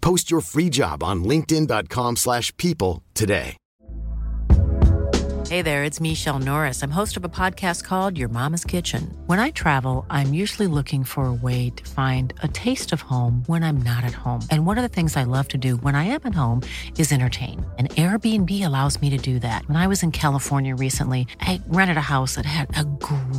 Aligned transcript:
Post 0.00 0.30
your 0.30 0.40
free 0.40 0.70
job 0.70 1.02
on 1.02 1.24
linkedin.com/people 1.24 2.16
slash 2.16 2.56
people 2.56 3.02
today. 3.14 3.56
Hey 5.48 5.62
there, 5.62 5.84
it's 5.84 5.98
Michele 5.98 6.38
Norris. 6.40 6.82
I'm 6.82 6.90
host 6.90 7.16
of 7.16 7.24
a 7.24 7.28
podcast 7.30 7.84
called 7.84 8.18
Your 8.18 8.28
Mama's 8.28 8.66
Kitchen. 8.66 9.16
When 9.24 9.38
I 9.38 9.48
travel, 9.52 10.04
I'm 10.10 10.34
usually 10.34 10.66
looking 10.66 11.04
for 11.04 11.24
a 11.24 11.32
way 11.32 11.70
to 11.70 11.90
find 11.90 12.34
a 12.42 12.48
taste 12.48 12.92
of 12.92 13.00
home 13.00 13.44
when 13.46 13.62
I'm 13.62 13.82
not 13.82 14.04
at 14.04 14.12
home. 14.12 14.42
And 14.50 14.66
one 14.66 14.76
of 14.76 14.82
the 14.82 14.88
things 14.90 15.16
I 15.16 15.22
love 15.22 15.48
to 15.48 15.56
do 15.56 15.76
when 15.78 15.94
I 15.94 16.04
am 16.04 16.20
at 16.24 16.34
home 16.34 16.60
is 16.98 17.12
entertain. 17.12 17.64
And 17.78 17.88
Airbnb 17.90 18.50
allows 18.66 19.00
me 19.00 19.08
to 19.08 19.16
do 19.16 19.38
that. 19.38 19.66
When 19.68 19.78
I 19.78 19.86
was 19.86 20.02
in 20.02 20.12
California 20.12 20.76
recently, 20.76 21.26
I 21.40 21.62
rented 21.68 21.96
a 21.96 22.02
house 22.02 22.34
that 22.34 22.44
had 22.44 22.76
a 22.76 22.84
great 22.84 23.27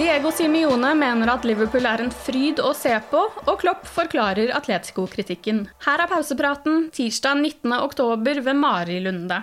Diego 0.00 0.30
Simione 0.32 0.94
mener 0.96 1.28
at 1.28 1.42
Liverpool 1.44 1.84
er 1.84 2.00
en 2.00 2.12
fryd 2.24 2.56
å 2.64 2.70
se 2.72 2.94
på, 3.10 3.20
og 3.20 3.56
Klopp 3.60 3.82
forklarer 3.84 4.48
Atletico-kritikken. 4.56 5.66
Her 5.84 6.00
er 6.00 6.08
pausepraten 6.08 6.86
tirsdag 6.96 7.42
19. 7.42 7.74
oktober 7.76 8.40
ved 8.46 8.56
Mari 8.56 8.96
Lunde. 9.04 9.42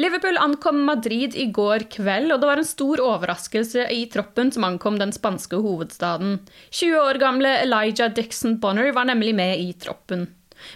Liverpool 0.00 0.40
ankom 0.40 0.78
Madrid 0.86 1.36
i 1.36 1.50
går 1.52 1.84
kveld, 1.92 2.32
og 2.32 2.40
det 2.40 2.48
var 2.48 2.62
en 2.62 2.70
stor 2.70 3.02
overraskelse 3.04 3.90
i 3.92 4.06
troppen 4.08 4.48
som 4.54 4.64
ankom 4.70 4.96
den 5.02 5.12
spanske 5.12 5.60
hovedstaden. 5.60 6.38
20 6.70 6.96
år 7.02 7.20
gamle 7.20 7.52
Elijah 7.58 8.08
Dixon 8.08 8.56
Bonner 8.62 8.94
var 8.96 9.10
nemlig 9.12 9.36
med 9.36 9.60
i 9.60 9.74
troppen. 9.84 10.30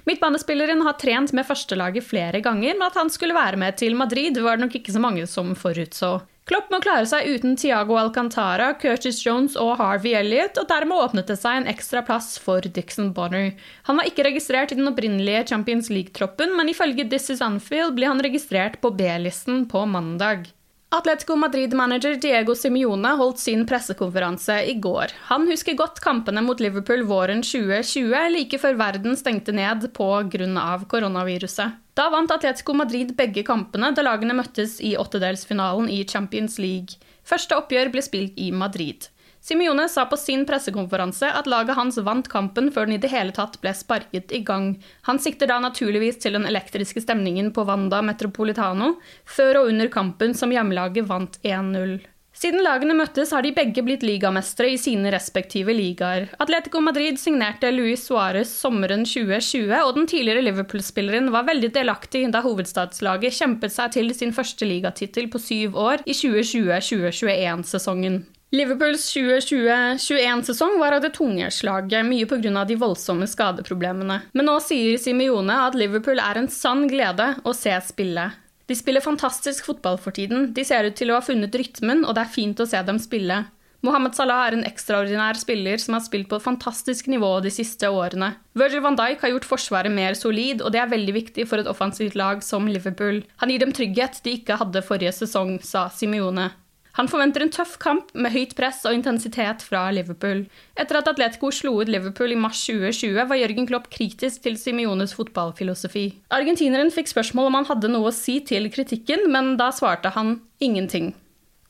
Midtbanespilleren 0.04 0.84
har 0.84 1.00
trent 1.00 1.32
med 1.32 1.48
førstelaget 1.48 2.04
flere 2.04 2.44
ganger, 2.44 2.76
men 2.76 2.90
at 2.90 3.00
han 3.00 3.08
skulle 3.08 3.40
være 3.40 3.56
med 3.64 3.80
til 3.80 3.96
Madrid, 3.96 4.36
var 4.44 4.60
det 4.60 4.66
nok 4.66 4.78
ikke 4.82 4.92
så 4.92 5.00
mange 5.00 5.24
som 5.32 5.56
forutså. 5.56 6.18
Klopp 6.44 6.66
må 6.68 6.76
klare 6.84 7.06
seg 7.08 7.24
uten 7.24 7.54
Tiago 7.56 7.96
Alcantara, 7.96 8.74
Curtis 8.76 9.22
Jones 9.24 9.54
og 9.56 9.78
Harvey 9.78 10.12
Elliot, 10.18 10.58
og 10.60 10.66
dermed 10.68 11.00
åpnet 11.00 11.30
det 11.30 11.38
seg 11.40 11.62
en 11.62 11.70
ekstra 11.72 12.02
plass 12.04 12.34
for 12.36 12.60
Dixon 12.60 13.14
Bonner. 13.16 13.54
Han 13.88 13.96
var 13.96 14.10
ikke 14.10 14.26
registrert 14.26 14.74
i 14.74 14.76
den 14.76 14.90
opprinnelige 14.90 15.46
Champions 15.54 15.88
League-troppen, 15.88 16.52
men 16.58 16.68
ifølge 16.68 17.08
This 17.08 17.30
Is 17.32 17.40
Anfield 17.44 17.96
ble 17.96 18.10
han 18.12 18.20
registrert 18.20 18.76
på 18.84 18.92
B-listen 18.92 19.64
på 19.72 19.86
mandag. 19.88 20.50
Atletico 20.94 21.34
Madrid-manager 21.34 22.14
Diego 22.16 22.54
Simione 22.54 23.08
holdt 23.18 23.40
sin 23.42 23.64
pressekonferanse 23.66 24.60
i 24.70 24.76
går. 24.78 25.10
Han 25.26 25.48
husker 25.50 25.74
godt 25.74 25.98
kampene 25.98 26.38
mot 26.46 26.60
Liverpool 26.62 27.02
våren 27.08 27.40
2020, 27.42 28.12
like 28.30 28.60
før 28.62 28.78
verden 28.78 29.18
stengte 29.18 29.50
ned 29.50 29.88
pga. 29.96 30.68
koronaviruset. 30.86 31.80
Da 31.98 32.06
vant 32.14 32.30
Atletico 32.30 32.76
Madrid 32.78 33.10
begge 33.18 33.42
kampene 33.42 33.90
da 33.90 34.04
lagene 34.06 34.38
møttes 34.38 34.78
i 34.78 34.94
åttedelsfinalen 34.94 35.90
i 35.90 36.04
Champions 36.06 36.60
League. 36.62 37.02
Første 37.26 37.58
oppgjør 37.58 37.90
ble 37.90 38.06
spilt 38.06 38.38
i 38.38 38.52
Madrid. 38.52 39.10
Simione 39.44 39.90
sa 39.92 40.06
på 40.08 40.16
sin 40.16 40.46
pressekonferanse 40.48 41.28
at 41.28 41.48
laget 41.50 41.76
hans 41.76 41.98
vant 42.00 42.30
kampen 42.32 42.70
før 42.72 42.88
den 42.88 42.96
i 42.96 43.02
det 43.02 43.10
hele 43.12 43.34
tatt 43.36 43.58
ble 43.60 43.74
sparket 43.76 44.32
i 44.32 44.40
gang. 44.40 44.70
Han 45.04 45.20
sikter 45.20 45.50
da 45.50 45.58
naturligvis 45.60 46.16
til 46.22 46.38
den 46.38 46.48
elektriske 46.48 47.02
stemningen 47.04 47.50
på 47.52 47.66
Wanda 47.68 48.00
Metropolitano, 48.00 48.94
før 49.28 49.60
og 49.60 49.68
under 49.74 49.92
kampen 49.92 50.32
som 50.32 50.54
hjemmelaget 50.54 51.04
vant 51.10 51.36
1-0. 51.44 51.98
Siden 52.34 52.64
lagene 52.64 52.96
møttes, 52.98 53.30
har 53.36 53.44
de 53.44 53.52
begge 53.54 53.84
blitt 53.84 54.02
ligamestere 54.02 54.72
i 54.72 54.80
sine 54.80 55.12
respektive 55.12 55.76
ligaer. 55.76 56.32
Atletico 56.42 56.80
Madrid 56.82 57.20
signerte 57.20 57.68
Luis 57.70 58.08
Suárez 58.08 58.50
sommeren 58.50 59.04
2020, 59.06 59.70
og 59.76 59.94
den 60.00 60.08
tidligere 60.10 60.42
Liverpool-spilleren 60.48 61.28
var 61.36 61.46
veldig 61.46 61.70
delaktig 61.76 62.24
da 62.32 62.40
hovedstadslaget 62.42 63.36
kjempet 63.36 63.76
seg 63.76 63.92
til 64.00 64.10
sin 64.16 64.34
første 64.34 64.66
ligatittel 64.66 65.28
på 65.30 65.38
syv 65.38 65.76
år 65.76 66.02
i 66.08 66.16
2020-2021-sesongen. 66.16 68.24
Liverpools 68.54 69.16
2020-21-sesong 69.16 70.76
var 70.78 70.94
av 70.94 71.00
det 71.02 71.08
tunge 71.16 71.48
slaget, 71.50 72.06
mye 72.06 72.26
pga. 72.30 72.60
de 72.68 72.76
voldsomme 72.78 73.26
skadeproblemene. 73.26 74.20
Men 74.30 74.46
nå 74.46 74.54
sier 74.62 75.00
Simione 75.02 75.56
at 75.64 75.74
Liverpool 75.74 76.22
er 76.22 76.38
en 76.38 76.46
sann 76.46 76.84
glede 76.86 77.32
å 77.42 77.50
se 77.56 77.74
spille. 77.82 78.28
De 78.70 78.76
spiller 78.78 79.02
fantastisk 79.02 79.66
fotball 79.66 79.98
for 79.98 80.14
tiden, 80.14 80.52
de 80.54 80.62
ser 80.62 80.86
ut 80.86 80.94
til 80.94 81.10
å 81.10 81.18
ha 81.18 81.26
funnet 81.26 81.58
rytmen, 81.58 82.06
og 82.06 82.14
det 82.14 82.22
er 82.22 82.32
fint 82.36 82.62
å 82.62 82.68
se 82.70 82.78
dem 82.86 83.02
spille. 83.02 83.42
Mohammed 83.82 84.14
Salah 84.14 84.46
er 84.46 84.60
en 84.60 84.64
ekstraordinær 84.70 85.34
spiller 85.42 85.82
som 85.82 85.98
har 85.98 86.06
spilt 86.06 86.30
på 86.30 86.38
et 86.38 86.46
fantastisk 86.46 87.10
nivå 87.10 87.34
de 87.42 87.50
siste 87.50 87.90
årene. 87.90 88.36
Virgil 88.54 88.86
van 88.86 88.94
Dijk 89.02 89.26
har 89.26 89.34
gjort 89.34 89.50
Forsvaret 89.50 89.92
mer 89.92 90.14
solid, 90.14 90.62
og 90.62 90.70
det 90.70 90.80
er 90.80 90.94
veldig 90.94 91.20
viktig 91.24 91.50
for 91.50 91.58
et 91.58 91.68
offensivt 91.74 92.14
lag 92.14 92.46
som 92.46 92.70
Liverpool. 92.70 93.24
Han 93.42 93.50
gir 93.50 93.66
dem 93.66 93.74
trygghet 93.74 94.22
de 94.22 94.38
ikke 94.38 94.62
hadde 94.62 94.86
forrige 94.86 95.18
sesong, 95.18 95.58
sa 95.58 95.88
Simione. 95.90 96.52
Han 96.94 97.08
forventer 97.10 97.42
en 97.42 97.50
tøff 97.50 97.74
kamp 97.82 98.12
med 98.14 98.30
høyt 98.30 98.52
press 98.58 98.84
og 98.86 98.94
intensitet 98.94 99.64
fra 99.66 99.88
Liverpool. 99.94 100.44
Etter 100.78 101.00
at 101.00 101.10
Atletico 101.10 101.50
slo 101.50 101.72
ut 101.80 101.90
Liverpool 101.90 102.30
i 102.30 102.38
mars 102.38 102.60
2020, 102.68 103.18
var 103.30 103.40
Jørgen 103.40 103.66
Klopp 103.66 103.90
kritisk 103.90 104.44
til 104.46 104.54
Simiones 104.60 105.16
fotballfilosofi. 105.18 106.06
Argentineren 106.34 106.94
fikk 106.94 107.10
spørsmål 107.10 107.50
om 107.50 107.58
han 107.58 107.68
hadde 107.72 107.90
noe 107.90 108.12
å 108.12 108.14
si 108.14 108.38
til 108.46 108.70
kritikken, 108.70 109.26
men 109.34 109.56
da 109.58 109.72
svarte 109.74 110.14
han 110.14 110.38
ingenting. 110.62 111.10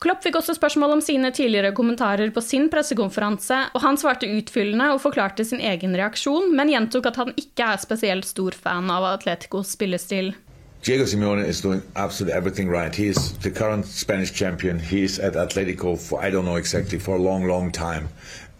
Klopp 0.04 0.20
fikk 0.20 0.36
også 0.36 0.58
spørsmål 0.58 0.98
om 0.98 1.00
sine 1.00 1.30
tidligere 1.32 1.72
kommentarer 1.72 2.28
på 2.34 2.42
sin 2.44 2.66
pressekonferanse, 2.68 3.60
og 3.72 3.80
han 3.80 3.96
svarte 3.96 4.28
utfyllende 4.28 4.90
og 4.92 5.00
forklarte 5.00 5.46
sin 5.48 5.62
egen 5.64 5.96
reaksjon, 5.96 6.50
men 6.52 6.68
gjentok 6.68 7.08
at 7.08 7.20
han 7.22 7.32
ikke 7.40 7.70
er 7.72 7.80
spesielt 7.80 8.28
stor 8.28 8.52
fan 8.66 8.92
av 8.92 9.06
Atleticos 9.14 9.72
spillestil. 9.72 10.34
Diego 10.84 11.04
Simeone 11.04 11.42
is 11.42 11.62
doing 11.62 11.82
absolutely 11.96 12.36
everything 12.36 12.68
right. 12.68 12.94
He 12.94 13.06
is 13.06 13.38
the 13.38 13.50
current 13.50 13.86
Spanish 13.86 14.34
champion. 14.34 14.78
He's 14.78 15.18
at 15.18 15.32
Atletico 15.32 15.98
for 15.98 16.20
I 16.22 16.28
don't 16.28 16.44
know 16.44 16.56
exactly 16.56 16.98
for 16.98 17.16
a 17.16 17.18
long, 17.18 17.46
long 17.46 17.72
time. 17.72 18.10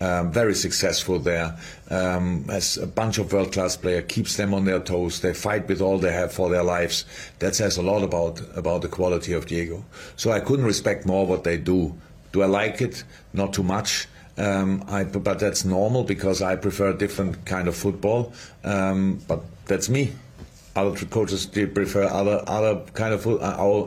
Um, 0.01 0.33
very 0.33 0.55
successful 0.55 1.19
there. 1.19 1.55
Um, 1.91 2.45
has 2.49 2.79
a 2.79 2.87
bunch 2.87 3.19
of 3.19 3.31
world 3.31 3.53
class 3.53 3.77
players, 3.77 4.07
keeps 4.09 4.39
them 4.39 4.55
on 4.55 4.65
their 4.65 4.81
toes. 4.81 5.21
They 5.21 5.35
fight 5.35 5.69
with 5.69 5.83
all 5.83 5.99
they 5.99 6.15
have 6.15 6.33
for 6.33 6.49
their 6.49 6.63
lives. 6.63 7.05
That 7.41 7.55
says 7.55 7.77
a 7.77 7.83
lot 7.83 8.03
about 8.03 8.41
about 8.57 8.81
the 8.81 8.89
quality 8.89 9.35
of 9.35 9.45
Diego. 9.45 9.85
So 10.17 10.33
I 10.33 10.41
couldn't 10.41 10.65
respect 10.65 11.05
more 11.05 11.27
what 11.27 11.45
they 11.45 11.59
do. 11.59 11.95
Do 12.33 12.41
I 12.41 12.47
like 12.47 12.81
it? 12.81 13.05
Not 13.35 13.53
too 13.53 13.65
much. 13.65 14.09
Um, 14.39 14.83
I, 14.89 15.05
but 15.05 15.39
that's 15.39 15.67
normal 15.67 16.05
because 16.05 16.41
I 16.41 16.57
prefer 16.57 16.89
a 16.89 16.97
different 16.97 17.45
kind 17.45 17.69
of 17.69 17.77
football. 17.77 18.33
Um, 18.65 19.21
but 19.29 19.45
that's 19.67 19.91
me 19.91 20.13
other 20.77 21.07
coaches 21.07 21.47
they 21.47 21.67
prefer 21.67 22.05
other 22.05 22.43
other 22.47 22.81
kind 22.95 23.15
of 23.15 23.27
uh, 23.27 23.35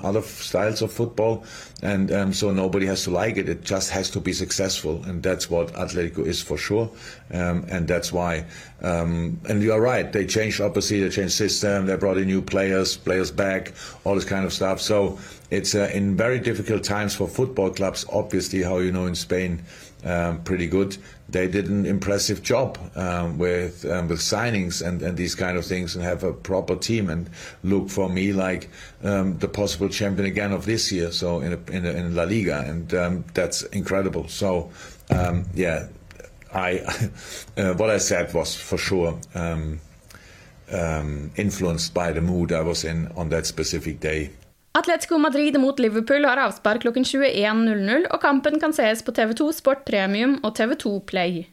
other 0.03 0.21
styles 0.21 0.81
of 0.81 0.91
football, 0.91 1.43
and 1.81 2.11
um, 2.11 2.33
so 2.33 2.51
nobody 2.51 2.85
has 2.85 3.03
to 3.03 3.11
like 3.11 3.37
it. 3.37 3.49
It 3.49 3.63
just 3.63 3.89
has 3.91 4.09
to 4.11 4.19
be 4.19 4.31
successful, 4.31 5.03
and 5.05 5.21
that's 5.21 5.49
what 5.49 5.73
Atletico 5.73 6.25
is 6.25 6.41
for 6.41 6.57
sure, 6.57 6.89
um, 7.33 7.65
and 7.69 7.87
that's 7.87 8.13
why. 8.13 8.45
Um, 8.81 9.39
and 9.49 9.61
you 9.61 9.73
are 9.73 9.81
right. 9.81 10.11
They 10.11 10.25
changed 10.25 10.61
obviously. 10.61 11.01
They 11.01 11.09
changed 11.09 11.33
system. 11.33 11.87
They 11.87 11.95
brought 11.97 12.17
in 12.17 12.27
new 12.27 12.41
players, 12.41 12.95
players 12.95 13.31
back, 13.31 13.73
all 14.05 14.15
this 14.15 14.25
kind 14.25 14.45
of 14.45 14.53
stuff. 14.53 14.79
So 14.79 15.19
it's 15.49 15.75
uh, 15.75 15.89
in 15.93 16.17
very 16.17 16.39
difficult 16.39 16.83
times 16.83 17.15
for 17.15 17.27
football 17.27 17.69
clubs. 17.69 18.05
Obviously, 18.11 18.63
how 18.63 18.79
you 18.79 18.91
know 18.91 19.05
in 19.05 19.15
Spain, 19.15 19.63
um, 20.03 20.43
pretty 20.43 20.67
good. 20.67 20.97
They 21.29 21.47
did 21.47 21.69
an 21.69 21.85
impressive 21.85 22.43
job 22.43 22.77
um, 22.95 23.37
with 23.37 23.85
um, 23.85 24.09
with 24.09 24.19
signings 24.19 24.85
and, 24.85 25.01
and 25.01 25.17
these 25.17 25.35
kind 25.35 25.57
of 25.57 25.65
things, 25.65 25.95
and 25.95 26.03
have 26.03 26.23
a 26.23 26.33
proper 26.33 26.75
team 26.75 27.09
and 27.09 27.29
look 27.63 27.89
for 27.89 28.09
me 28.09 28.33
like 28.33 28.69
um, 29.03 29.37
the 29.37 29.47
possible 29.47 29.87
champion 29.87 30.25
again 30.25 30.51
of 30.51 30.65
this 30.65 30.91
year. 30.91 31.11
So 31.11 31.39
in 31.39 31.53
a, 31.53 31.71
in, 31.71 31.85
a, 31.85 31.91
in 31.91 32.15
La 32.15 32.23
Liga, 32.23 32.63
and 32.67 32.93
um, 32.93 33.25
that's 33.33 33.63
incredible. 33.63 34.27
So 34.27 34.69
um, 35.09 35.45
yeah, 35.53 35.87
I 36.53 36.79
uh, 37.57 37.73
what 37.75 37.89
I 37.89 37.99
said 37.99 38.33
was 38.33 38.55
for 38.55 38.77
sure. 38.77 39.17
influenced 41.37 41.93
by 41.93 42.11
the 42.11 42.19
mood 42.19 42.51
I 42.51 42.61
was 42.61 42.83
in 42.83 43.07
on 43.15 43.29
that 43.29 43.45
specific 43.45 44.01
day. 44.01 44.31
Atletico 44.77 45.17
Madrid 45.17 45.55
mot 45.57 45.79
Liverpool 45.81 46.25
har 46.29 46.37
avspark 46.37 46.83
klokken 46.83 47.05
21.00, 47.07 48.05
og 48.13 48.19
kampen 48.21 48.59
kan 48.61 48.75
sees 48.77 49.01
på 49.01 49.15
TV2 49.15 49.49
Sport 49.57 49.87
Premium 49.87 50.37
og 50.43 50.53
TV2 50.59 50.99
Play. 51.09 51.47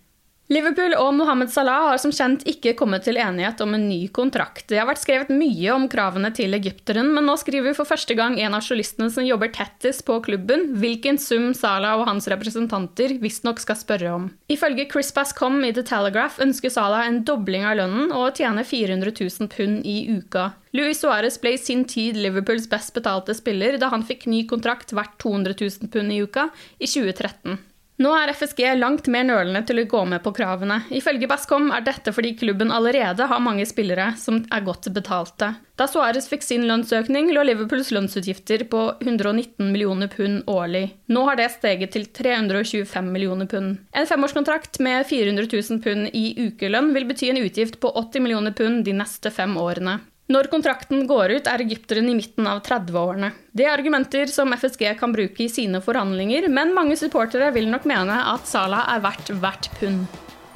Liverpool 0.53 0.93
og 1.01 1.15
Mohammed 1.17 1.49
Salah 1.49 1.87
har 1.89 2.01
som 2.03 2.13
kjent 2.13 2.43
ikke 2.51 2.75
kommet 2.77 3.07
til 3.07 3.17
enighet 3.17 3.63
om 3.65 3.71
en 3.79 3.87
ny 3.89 4.11
kontrakt. 4.13 4.67
Det 4.69 4.77
har 4.77 4.85
vært 4.91 5.01
skrevet 5.01 5.33
mye 5.33 5.73
om 5.73 5.87
kravene 5.89 6.29
til 6.37 6.53
egypteren, 6.53 7.09
men 7.17 7.25
nå 7.25 7.39
skriver 7.41 7.73
for 7.73 7.89
første 7.89 8.13
gang 8.19 8.37
en 8.37 8.53
av 8.53 8.61
journalistene 8.61 9.09
som 9.15 9.25
jobber 9.25 9.55
tettest 9.57 10.05
på 10.05 10.19
klubben, 10.27 10.67
hvilken 10.83 11.17
sum 11.17 11.55
Salah 11.57 11.97
og 11.97 12.05
hans 12.11 12.29
representanter 12.29 13.17
visstnok 13.25 13.65
skal 13.65 13.81
spørre 13.81 14.13
om. 14.19 14.29
Ifølge 14.53 14.85
Chris 14.93 15.15
Bascom 15.17 15.63
i 15.65 15.73
The 15.73 15.87
Telegraph 15.89 16.37
ønsker 16.45 16.77
Salah 16.77 17.09
en 17.09 17.23
dobling 17.25 17.65
av 17.65 17.81
lønnen 17.81 18.13
og 18.13 18.29
å 18.29 18.37
tjene 18.37 18.69
400 18.69 19.17
000 19.17 19.53
pund 19.57 19.81
i 19.89 19.99
uka. 20.13 20.51
Luis 20.77 21.01
Suárez 21.01 21.41
ble 21.41 21.57
i 21.57 21.61
sin 21.63 21.89
tid 21.89 22.21
Liverpools 22.21 22.69
best 22.69 22.93
betalte 22.93 23.33
spiller 23.33 23.81
da 23.81 23.89
han 23.95 24.05
fikk 24.05 24.29
ny 24.29 24.45
kontrakt 24.51 24.93
verdt 24.93 25.17
200 25.25 25.57
000 25.57 25.95
pund 25.95 26.13
i 26.13 26.21
uka 26.21 26.51
i 26.77 26.85
2013. 26.85 27.63
Nå 28.03 28.11
er 28.19 28.33
FSG 28.35 28.61
langt 28.75 29.07
mer 29.07 29.23
nølende 29.29 29.61
til 29.69 29.79
å 29.79 29.85
gå 29.87 30.01
med 30.11 30.23
på 30.25 30.33
kravene. 30.35 30.81
Ifølge 30.91 31.29
Bascom 31.31 31.69
er 31.71 31.85
dette 31.87 32.11
fordi 32.15 32.33
klubben 32.41 32.73
allerede 32.75 33.29
har 33.31 33.43
mange 33.43 33.67
spillere 33.71 34.09
som 34.19 34.41
er 34.51 34.65
godt 34.67 34.89
betalte. 34.97 35.53
Da 35.79 35.87
Suárez 35.91 36.27
fikk 36.31 36.43
sin 36.43 36.67
lønnsøkning, 36.67 37.31
lå 37.35 37.45
Liverpools 37.47 37.93
lønnsutgifter 37.95 38.67
på 38.71 38.81
119 38.99 39.71
millioner 39.71 40.11
pund 40.11 40.43
årlig. 40.51 40.89
Nå 41.15 41.23
har 41.29 41.39
det 41.39 41.53
steget 41.55 41.95
til 41.95 42.09
325 42.11 43.13
millioner 43.15 43.51
pund. 43.51 43.79
En 43.95 44.11
femårskontrakt 44.11 44.81
med 44.83 45.07
400 45.07 45.47
000 45.55 45.83
pund 45.87 46.11
i 46.11 46.25
ukelønn 46.49 46.91
vil 46.95 47.07
bety 47.11 47.31
en 47.31 47.43
utgift 47.45 47.79
på 47.83 47.95
80 47.95 48.27
millioner 48.27 48.59
pund 48.59 48.83
de 48.87 48.97
neste 48.99 49.31
fem 49.35 49.55
årene. 49.59 50.01
Når 50.33 50.47
kontrakten 50.49 51.03
går 51.05 51.35
ut, 51.37 51.49
er 51.51 51.61
egypteren 51.61 52.07
i 52.09 52.15
midten 52.17 52.47
av 52.49 52.63
30-årene. 52.65 53.29
Det 53.53 53.67
er 53.67 53.75
argumenter 53.75 54.31
som 54.33 54.55
FSG 54.57 54.87
kan 54.97 55.13
bruke 55.13 55.45
i 55.45 55.51
sine 55.53 55.83
forhandlinger, 55.85 56.47
men 56.49 56.73
mange 56.73 56.97
supportere 56.97 57.51
vil 57.53 57.69
nok 57.69 57.85
mene 57.91 58.17
at 58.33 58.49
Salah 58.49 58.89
er 58.95 59.03
verdt 59.05 59.35
hvert 59.43 59.69
pund. 59.77 60.07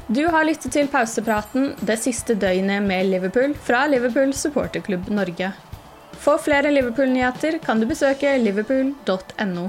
Du 0.08 0.22
har 0.32 0.46
lyttet 0.48 0.72
til 0.72 0.88
pausepraten 0.88 1.74
det 1.84 1.98
siste 2.00 2.32
døgnet 2.32 2.80
med 2.86 3.10
Liverpool 3.10 3.52
fra 3.66 3.82
Liverpool 3.92 4.32
supporterklubb 4.32 5.10
Norge. 5.12 5.50
For 6.16 6.40
flere 6.40 6.72
Liverpool-nyheter 6.72 7.60
kan 7.60 7.82
du 7.82 7.84
besøke 7.90 8.32
liverpool.no. 8.40 9.68